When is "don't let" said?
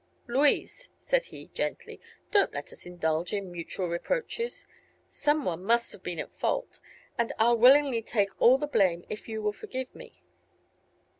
2.31-2.73